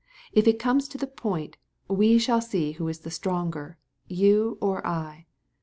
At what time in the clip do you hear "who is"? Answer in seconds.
2.71-3.01